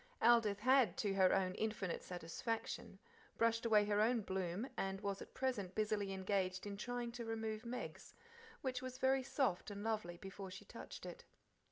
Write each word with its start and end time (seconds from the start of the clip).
Aldith 0.19 0.61
had, 0.61 0.97
to 0.97 1.13
her 1.13 1.31
own 1.31 1.53
infinite 1.53 2.01
satisfaction, 2.03 2.97
brushed 3.37 3.67
away 3.67 3.85
her 3.85 4.01
own 4.01 4.21
"bloom," 4.21 4.67
and 4.75 4.99
was 5.01 5.21
at 5.21 5.35
present 5.35 5.75
busily 5.75 6.11
engaged 6.11 6.65
in 6.65 6.75
trying 6.75 7.11
to 7.11 7.23
remove 7.23 7.67
Meg's, 7.67 8.15
which 8.61 8.81
was 8.81 8.97
very 8.97 9.21
soft 9.21 9.69
and 9.69 9.83
lovely 9.83 10.17
before 10.17 10.49
she 10.49 10.65
touched 10.65 11.05
it. 11.05 11.23